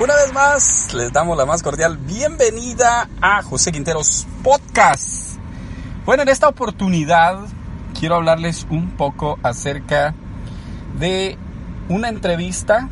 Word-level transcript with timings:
Una 0.00 0.16
vez 0.16 0.32
más, 0.32 0.92
les 0.92 1.12
damos 1.12 1.38
la 1.38 1.46
más 1.46 1.62
cordial 1.62 1.98
bienvenida 1.98 3.08
a 3.20 3.42
José 3.42 3.70
Quinteros 3.70 4.26
Podcast. 4.42 5.38
Bueno, 6.04 6.24
en 6.24 6.30
esta 6.30 6.48
oportunidad 6.48 7.38
quiero 7.96 8.16
hablarles 8.16 8.66
un 8.70 8.90
poco 8.96 9.38
acerca 9.44 10.12
de 10.98 11.38
una 11.88 12.08
entrevista 12.08 12.88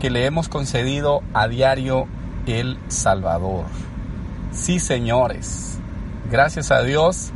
que 0.00 0.10
le 0.10 0.26
hemos 0.26 0.48
concedido 0.48 1.22
a 1.32 1.46
diario 1.46 2.08
El 2.46 2.76
Salvador. 2.88 3.66
Sí, 4.50 4.80
señores, 4.80 5.78
gracias 6.28 6.72
a 6.72 6.82
Dios 6.82 7.30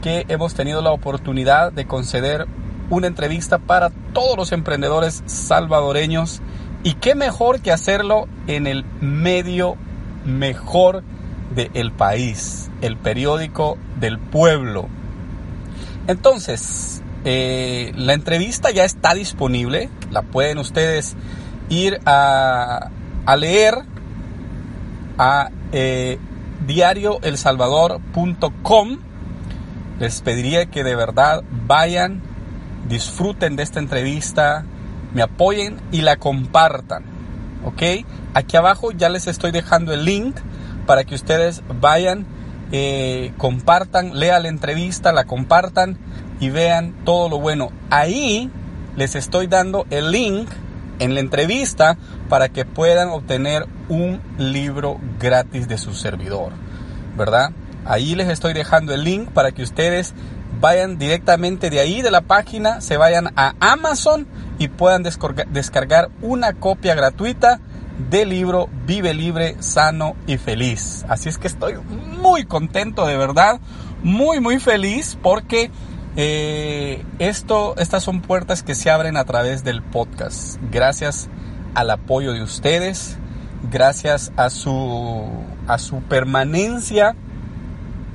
que 0.00 0.24
hemos 0.28 0.54
tenido 0.54 0.80
la 0.80 0.92
oportunidad 0.92 1.72
de 1.72 1.86
conceder 1.86 2.46
una 2.88 3.06
entrevista 3.06 3.58
para 3.58 3.90
todos 4.14 4.38
los 4.38 4.52
emprendedores 4.52 5.22
salvadoreños 5.26 6.40
y 6.82 6.94
qué 6.94 7.14
mejor 7.14 7.60
que 7.60 7.70
hacerlo 7.72 8.26
en 8.46 8.66
el 8.66 8.86
medio 9.00 9.76
mejor 10.24 11.02
del 11.54 11.92
país, 11.92 12.70
el 12.80 12.96
periódico 12.96 13.76
del 13.98 14.18
pueblo. 14.18 14.88
Entonces, 16.06 17.02
eh, 17.24 17.92
la 17.96 18.14
entrevista 18.14 18.70
ya 18.70 18.84
está 18.84 19.12
disponible, 19.14 19.90
la 20.10 20.22
pueden 20.22 20.56
ustedes 20.58 21.16
ir 21.68 22.00
a, 22.06 22.88
a 23.26 23.36
leer 23.36 23.74
a 25.18 25.50
eh, 25.72 26.18
diarioelsalvador.com. 26.66 28.98
Les 29.98 30.22
pediría 30.22 30.64
que 30.66 30.82
de 30.82 30.96
verdad 30.96 31.42
vayan, 31.66 32.22
disfruten 32.88 33.56
de 33.56 33.62
esta 33.62 33.80
entrevista, 33.80 34.64
me 35.14 35.22
apoyen 35.22 35.80
y 35.90 36.02
la 36.02 36.16
compartan. 36.16 37.04
¿Ok? 37.64 37.82
Aquí 38.34 38.56
abajo 38.56 38.92
ya 38.92 39.08
les 39.08 39.26
estoy 39.26 39.50
dejando 39.50 39.92
el 39.92 40.04
link 40.04 40.36
para 40.86 41.04
que 41.04 41.14
ustedes 41.14 41.62
vayan, 41.80 42.26
eh, 42.72 43.32
compartan, 43.36 44.18
lean 44.18 44.44
la 44.44 44.48
entrevista, 44.48 45.12
la 45.12 45.24
compartan 45.24 45.98
y 46.40 46.50
vean 46.50 46.94
todo 47.04 47.28
lo 47.28 47.38
bueno. 47.38 47.70
Ahí 47.90 48.50
les 48.96 49.14
estoy 49.14 49.46
dando 49.46 49.86
el 49.90 50.10
link 50.10 50.48
en 51.00 51.14
la 51.14 51.20
entrevista 51.20 51.96
para 52.28 52.48
que 52.48 52.64
puedan 52.64 53.08
obtener 53.08 53.66
un 53.88 54.20
libro 54.38 54.98
gratis 55.18 55.68
de 55.68 55.78
su 55.78 55.94
servidor. 55.94 56.52
¿Verdad? 57.16 57.50
Ahí 57.84 58.14
les 58.14 58.28
estoy 58.28 58.52
dejando 58.52 58.94
el 58.94 59.04
link 59.04 59.30
para 59.30 59.52
que 59.52 59.62
ustedes 59.62 60.14
vayan 60.60 60.98
directamente 60.98 61.70
de 61.70 61.80
ahí 61.80 62.02
de 62.02 62.10
la 62.10 62.20
página, 62.20 62.80
se 62.80 62.96
vayan 62.96 63.32
a 63.36 63.54
Amazon 63.60 64.26
y 64.60 64.68
puedan 64.68 65.02
descargar 65.02 66.10
una 66.20 66.52
copia 66.52 66.94
gratuita 66.94 67.60
del 68.10 68.28
libro 68.28 68.68
Vive 68.86 69.14
libre, 69.14 69.56
sano 69.60 70.16
y 70.26 70.36
feliz. 70.36 71.06
Así 71.08 71.30
es 71.30 71.38
que 71.38 71.46
estoy 71.46 71.76
muy 72.20 72.44
contento 72.44 73.06
de 73.06 73.16
verdad, 73.16 73.58
muy 74.02 74.38
muy 74.40 74.60
feliz 74.60 75.16
porque 75.22 75.70
eh, 76.14 77.02
esto, 77.18 77.74
estas 77.78 78.04
son 78.04 78.20
puertas 78.20 78.62
que 78.62 78.74
se 78.74 78.90
abren 78.90 79.16
a 79.16 79.24
través 79.24 79.64
del 79.64 79.80
podcast. 79.80 80.58
Gracias 80.70 81.30
al 81.74 81.88
apoyo 81.88 82.34
de 82.34 82.42
ustedes, 82.42 83.16
gracias 83.72 84.30
a 84.36 84.50
su, 84.50 85.26
a 85.66 85.78
su 85.78 86.02
permanencia 86.02 87.16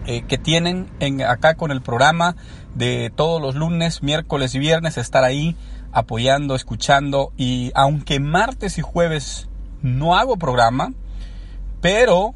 eh, 0.05 0.21
que 0.27 0.37
tienen 0.37 0.91
en, 0.99 1.23
acá 1.23 1.55
con 1.55 1.71
el 1.71 1.81
programa 1.81 2.35
de 2.75 3.11
todos 3.15 3.41
los 3.41 3.55
lunes, 3.55 4.03
miércoles 4.03 4.53
y 4.53 4.59
viernes, 4.59 4.99
estar 4.99 5.23
ahí 5.23 5.55
apoyando, 5.95 6.55
escuchando 6.55 7.31
y 7.37 7.71
aunque 7.73 8.19
martes 8.19 8.77
y 8.77 8.81
jueves 8.81 9.47
no 9.81 10.17
hago 10.17 10.35
programa, 10.35 10.93
pero 11.81 12.35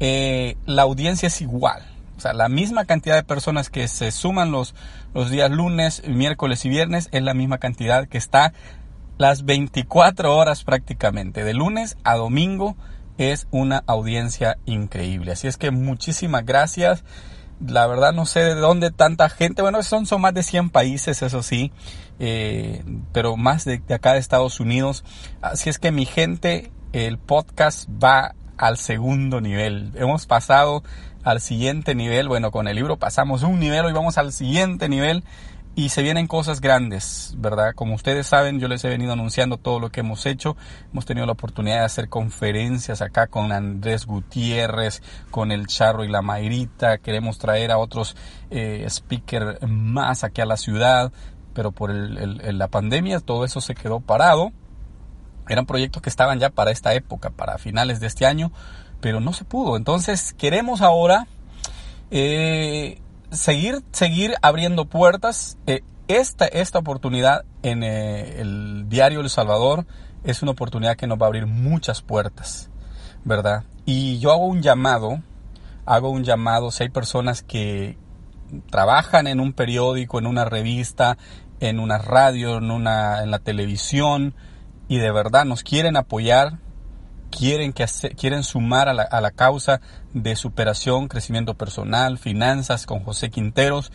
eh, 0.00 0.56
la 0.64 0.82
audiencia 0.82 1.26
es 1.26 1.42
igual. 1.42 1.82
O 2.16 2.20
sea, 2.20 2.32
la 2.32 2.48
misma 2.48 2.86
cantidad 2.86 3.16
de 3.16 3.22
personas 3.22 3.68
que 3.68 3.88
se 3.88 4.10
suman 4.10 4.50
los, 4.50 4.74
los 5.12 5.30
días 5.30 5.50
lunes, 5.50 6.02
miércoles 6.08 6.64
y 6.64 6.70
viernes 6.70 7.10
es 7.12 7.22
la 7.22 7.34
misma 7.34 7.58
cantidad 7.58 8.08
que 8.08 8.16
está 8.16 8.54
las 9.18 9.44
24 9.44 10.34
horas 10.34 10.64
prácticamente. 10.64 11.44
De 11.44 11.52
lunes 11.52 11.98
a 12.04 12.16
domingo 12.16 12.74
es 13.18 13.46
una 13.50 13.84
audiencia 13.86 14.56
increíble. 14.64 15.32
Así 15.32 15.46
es 15.46 15.58
que 15.58 15.70
muchísimas 15.72 16.46
gracias. 16.46 17.04
La 17.66 17.86
verdad 17.86 18.12
no 18.12 18.26
sé 18.26 18.40
de 18.40 18.54
dónde 18.54 18.90
tanta 18.90 19.28
gente, 19.28 19.62
bueno, 19.62 19.82
son, 19.82 20.06
son 20.06 20.20
más 20.20 20.34
de 20.34 20.42
100 20.42 20.70
países, 20.70 21.22
eso 21.22 21.42
sí, 21.42 21.72
eh, 22.18 22.84
pero 23.12 23.36
más 23.36 23.64
de, 23.64 23.82
acá 23.92 24.12
de 24.12 24.18
Estados 24.18 24.60
Unidos. 24.60 25.04
Así 25.40 25.70
es 25.70 25.78
que 25.78 25.90
mi 25.90 26.06
gente, 26.06 26.72
el 26.92 27.18
podcast 27.18 27.88
va 27.88 28.34
al 28.56 28.76
segundo 28.76 29.40
nivel. 29.40 29.92
Hemos 29.94 30.26
pasado 30.26 30.82
al 31.22 31.40
siguiente 31.40 31.94
nivel, 31.94 32.28
bueno, 32.28 32.50
con 32.50 32.68
el 32.68 32.76
libro 32.76 32.98
pasamos 32.98 33.42
un 33.42 33.58
nivel, 33.58 33.86
hoy 33.86 33.92
vamos 33.92 34.18
al 34.18 34.32
siguiente 34.32 34.88
nivel 34.88 35.24
y 35.76 35.88
se 35.88 36.02
vienen 36.02 36.28
cosas 36.28 36.60
grandes, 36.60 37.34
¿verdad? 37.36 37.74
Como 37.74 37.94
ustedes 37.94 38.28
saben, 38.28 38.60
yo 38.60 38.68
les 38.68 38.84
he 38.84 38.88
venido 38.88 39.12
anunciando 39.12 39.56
todo 39.56 39.80
lo 39.80 39.90
que 39.90 40.00
hemos 40.00 40.24
hecho. 40.24 40.56
Hemos 40.92 41.04
tenido 41.04 41.26
la 41.26 41.32
oportunidad 41.32 41.78
de 41.78 41.84
hacer 41.84 42.08
conferencias 42.08 43.02
acá 43.02 43.26
con 43.26 43.50
Andrés 43.50 44.06
Gutiérrez, 44.06 45.02
con 45.32 45.50
el 45.50 45.66
Charro 45.66 46.04
y 46.04 46.08
la 46.08 46.22
Mayrita. 46.22 46.98
Queremos 46.98 47.38
traer 47.38 47.72
a 47.72 47.78
otros 47.78 48.16
eh, 48.50 48.86
speakers 48.88 49.58
más 49.66 50.22
aquí 50.22 50.40
a 50.40 50.46
la 50.46 50.56
ciudad, 50.56 51.12
pero 51.54 51.72
por 51.72 51.90
el, 51.90 52.18
el, 52.18 52.58
la 52.58 52.68
pandemia 52.68 53.18
todo 53.18 53.44
eso 53.44 53.60
se 53.60 53.74
quedó 53.74 53.98
parado. 53.98 54.52
Eran 55.48 55.66
proyectos 55.66 56.02
que 56.02 56.08
estaban 56.08 56.38
ya 56.38 56.50
para 56.50 56.70
esta 56.70 56.94
época, 56.94 57.30
para 57.30 57.58
finales 57.58 57.98
de 57.98 58.06
este 58.06 58.26
año, 58.26 58.52
pero 59.00 59.18
no 59.18 59.32
se 59.32 59.44
pudo. 59.44 59.76
Entonces 59.76 60.34
queremos 60.34 60.82
ahora... 60.82 61.26
Eh, 62.10 63.00
seguir, 63.34 63.82
seguir 63.92 64.34
abriendo 64.42 64.86
puertas. 64.86 65.58
Eh, 65.66 65.82
esta, 66.08 66.46
esta 66.46 66.78
oportunidad 66.78 67.44
en 67.62 67.82
eh, 67.82 68.40
el 68.40 68.88
diario 68.88 69.20
El 69.20 69.30
Salvador 69.30 69.86
es 70.22 70.42
una 70.42 70.52
oportunidad 70.52 70.96
que 70.96 71.06
nos 71.06 71.18
va 71.18 71.26
a 71.26 71.28
abrir 71.28 71.46
muchas 71.46 72.02
puertas, 72.02 72.70
¿verdad? 73.24 73.64
Y 73.84 74.18
yo 74.18 74.32
hago 74.32 74.46
un 74.46 74.62
llamado, 74.62 75.20
hago 75.86 76.10
un 76.10 76.24
llamado, 76.24 76.70
si 76.70 76.84
hay 76.84 76.88
personas 76.88 77.42
que 77.42 77.98
trabajan 78.70 79.26
en 79.26 79.40
un 79.40 79.52
periódico, 79.52 80.18
en 80.18 80.26
una 80.26 80.44
revista, 80.44 81.18
en 81.60 81.78
una 81.78 81.98
radio, 81.98 82.58
en, 82.58 82.70
una, 82.70 83.22
en 83.22 83.30
la 83.30 83.38
televisión, 83.38 84.34
y 84.88 84.98
de 84.98 85.10
verdad 85.10 85.44
nos 85.44 85.62
quieren 85.62 85.96
apoyar, 85.96 86.58
quieren, 87.36 87.72
que 87.72 87.86
quieren 88.16 88.44
sumar 88.44 88.88
a 88.88 88.94
la, 88.94 89.02
a 89.02 89.20
la, 89.20 89.30
causa 89.30 89.80
de 90.12 90.36
superación, 90.36 91.08
crecimiento 91.08 91.54
personal, 91.54 92.18
finanzas 92.18 92.86
con 92.86 93.00
José 93.00 93.30
Quinteros, 93.30 93.90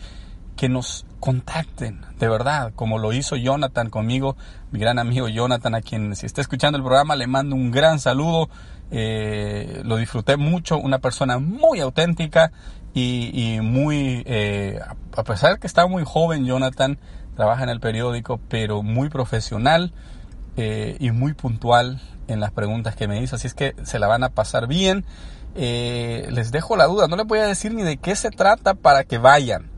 que 0.56 0.68
nos 0.68 1.06
contacten, 1.20 2.00
de 2.18 2.28
verdad, 2.28 2.72
como 2.74 2.98
lo 2.98 3.12
hizo 3.12 3.36
Jonathan 3.36 3.88
conmigo, 3.88 4.36
mi 4.72 4.78
gran 4.78 4.98
amigo 4.98 5.28
Jonathan, 5.28 5.74
a 5.74 5.80
quien 5.80 6.14
si 6.16 6.26
está 6.26 6.40
escuchando 6.40 6.76
el 6.76 6.84
programa 6.84 7.16
le 7.16 7.26
mando 7.26 7.56
un 7.56 7.70
gran 7.70 7.98
saludo, 7.98 8.50
eh, 8.90 9.80
lo 9.84 9.96
disfruté 9.96 10.36
mucho, 10.36 10.78
una 10.78 10.98
persona 10.98 11.38
muy 11.38 11.80
auténtica 11.80 12.52
y, 12.92 13.58
muy, 13.62 14.22
eh, 14.26 14.80
a 15.16 15.24
pesar 15.24 15.54
de 15.54 15.60
que 15.60 15.66
está 15.66 15.86
muy 15.86 16.02
joven 16.04 16.44
Jonathan, 16.44 16.98
trabaja 17.36 17.62
en 17.62 17.70
el 17.70 17.80
periódico, 17.80 18.40
pero 18.48 18.82
muy 18.82 19.08
profesional 19.08 19.92
eh, 20.60 20.96
y 21.00 21.10
muy 21.10 21.32
puntual 21.32 22.02
en 22.28 22.38
las 22.38 22.50
preguntas 22.50 22.94
que 22.94 23.08
me 23.08 23.22
hizo, 23.22 23.36
así 23.36 23.46
es 23.46 23.54
que 23.54 23.74
se 23.82 23.98
la 23.98 24.06
van 24.06 24.24
a 24.24 24.28
pasar 24.28 24.66
bien. 24.66 25.06
Eh, 25.54 26.28
les 26.30 26.52
dejo 26.52 26.76
la 26.76 26.86
duda, 26.86 27.08
no 27.08 27.16
les 27.16 27.26
voy 27.26 27.38
a 27.38 27.46
decir 27.46 27.74
ni 27.74 27.82
de 27.82 27.96
qué 27.96 28.14
se 28.14 28.30
trata 28.30 28.74
para 28.74 29.04
que 29.04 29.18
vayan, 29.18 29.70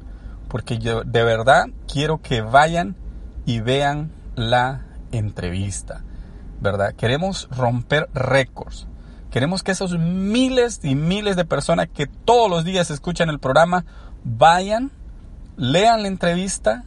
porque 0.48 0.78
yo 0.78 1.04
de 1.04 1.22
verdad 1.22 1.66
quiero 1.90 2.20
que 2.20 2.40
vayan 2.40 2.96
y 3.46 3.60
vean 3.60 4.10
la 4.34 4.84
entrevista, 5.12 6.02
¿verdad? 6.60 6.94
Queremos 6.94 7.48
romper 7.50 8.08
récords, 8.12 8.88
Queremos 9.32 9.62
que 9.62 9.72
esos 9.72 9.98
miles 9.98 10.80
y 10.82 10.94
miles 10.94 11.36
de 11.36 11.46
personas 11.46 11.88
que 11.88 12.06
todos 12.06 12.50
los 12.50 12.64
días 12.66 12.90
escuchan 12.90 13.30
el 13.30 13.38
programa 13.38 13.86
vayan, 14.24 14.90
lean 15.56 16.02
la 16.02 16.08
entrevista, 16.08 16.84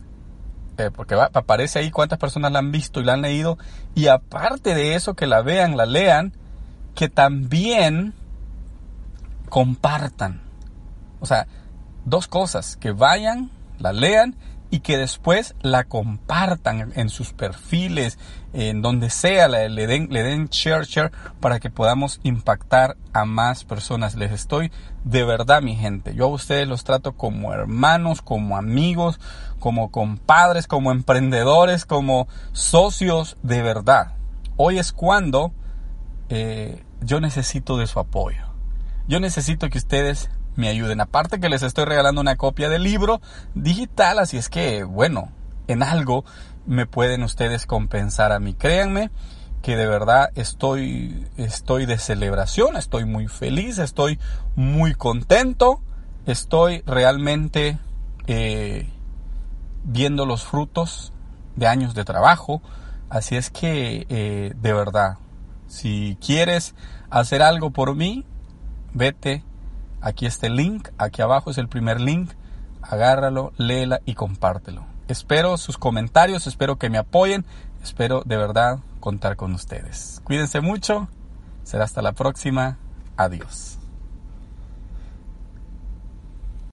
eh, 0.77 0.91
porque 0.91 1.15
aparece 1.15 1.79
ahí 1.79 1.91
cuántas 1.91 2.19
personas 2.19 2.51
la 2.51 2.59
han 2.59 2.71
visto 2.71 2.99
y 2.99 3.03
la 3.03 3.13
han 3.13 3.21
leído, 3.21 3.57
y 3.93 4.07
aparte 4.07 4.75
de 4.75 4.95
eso, 4.95 5.13
que 5.13 5.27
la 5.27 5.41
vean, 5.41 5.77
la 5.77 5.85
lean, 5.85 6.33
que 6.95 7.09
también 7.09 8.13
compartan. 9.49 10.41
O 11.19 11.25
sea, 11.25 11.47
dos 12.05 12.27
cosas, 12.27 12.75
que 12.77 12.91
vayan, 12.91 13.51
la 13.79 13.93
lean 13.93 14.35
y 14.75 14.81
que 14.81 14.97
después 14.97 15.55
la 15.61 15.85
compartan 15.85 16.91
en 16.97 17.07
sus 17.07 17.31
perfiles, 17.31 18.19
en 18.51 18.81
donde 18.81 19.09
sea, 19.09 19.47
le 19.47 19.87
den, 19.87 20.09
le 20.11 20.21
den 20.21 20.49
share, 20.49 20.83
share 20.83 21.13
para 21.39 21.61
que 21.61 21.69
podamos 21.69 22.19
impactar 22.23 22.97
a 23.13 23.23
más 23.23 23.63
personas. 23.63 24.15
Les 24.15 24.33
estoy 24.33 24.73
de 25.05 25.23
verdad, 25.23 25.61
mi 25.61 25.77
gente. 25.77 26.13
Yo 26.13 26.25
a 26.25 26.27
ustedes 26.27 26.67
los 26.67 26.83
trato 26.83 27.13
como 27.13 27.53
hermanos, 27.53 28.21
como 28.21 28.57
amigos, 28.57 29.21
como 29.59 29.91
compadres, 29.91 30.67
como 30.67 30.91
emprendedores, 30.91 31.85
como 31.85 32.27
socios 32.51 33.37
de 33.43 33.61
verdad. 33.61 34.17
Hoy 34.57 34.77
es 34.77 34.91
cuando 34.91 35.53
eh, 36.27 36.83
yo 36.99 37.21
necesito 37.21 37.77
de 37.77 37.87
su 37.87 37.97
apoyo. 38.01 38.43
Yo 39.07 39.21
necesito 39.21 39.69
que 39.69 39.77
ustedes 39.77 40.29
me 40.55 40.69
ayuden. 40.69 41.01
Aparte 41.01 41.39
que 41.39 41.49
les 41.49 41.63
estoy 41.63 41.85
regalando 41.85 42.21
una 42.21 42.35
copia 42.35 42.69
del 42.69 42.83
libro 42.83 43.21
digital, 43.53 44.19
así 44.19 44.37
es 44.37 44.49
que, 44.49 44.83
bueno, 44.83 45.31
en 45.67 45.83
algo 45.83 46.25
me 46.65 46.85
pueden 46.85 47.23
ustedes 47.23 47.65
compensar 47.65 48.31
a 48.31 48.39
mí. 48.39 48.53
Créanme 48.53 49.11
que 49.61 49.75
de 49.75 49.87
verdad 49.87 50.29
estoy, 50.35 51.27
estoy 51.37 51.85
de 51.85 51.97
celebración, 51.97 52.75
estoy 52.77 53.05
muy 53.05 53.27
feliz, 53.27 53.79
estoy 53.79 54.19
muy 54.55 54.93
contento, 54.93 55.81
estoy 56.25 56.83
realmente 56.85 57.79
eh, 58.27 58.89
viendo 59.83 60.25
los 60.25 60.43
frutos 60.43 61.13
de 61.55 61.67
años 61.67 61.93
de 61.95 62.05
trabajo. 62.05 62.61
Así 63.09 63.35
es 63.35 63.49
que, 63.49 64.05
eh, 64.09 64.53
de 64.55 64.73
verdad, 64.73 65.17
si 65.67 66.17
quieres 66.23 66.75
hacer 67.09 67.41
algo 67.41 67.71
por 67.71 67.95
mí, 67.95 68.25
vete 68.93 69.43
Aquí 70.05 70.27
está 70.27 70.45
el 70.45 70.55
link, 70.55 70.89
aquí 70.99 71.23
abajo 71.23 71.49
es 71.49 71.57
el 71.57 71.67
primer 71.67 71.99
link. 71.99 72.29
Agárralo, 72.83 73.53
léela 73.57 74.01
y 74.05 74.13
compártelo. 74.13 74.85
Espero 75.07 75.57
sus 75.57 75.79
comentarios, 75.79 76.45
espero 76.45 76.75
que 76.75 76.91
me 76.91 76.99
apoyen, 76.99 77.43
espero 77.81 78.21
de 78.23 78.37
verdad 78.37 78.77
contar 78.99 79.35
con 79.35 79.55
ustedes. 79.55 80.21
Cuídense 80.23 80.61
mucho, 80.61 81.07
será 81.63 81.85
hasta 81.85 82.03
la 82.03 82.11
próxima. 82.11 82.77
Adiós. 83.17 83.79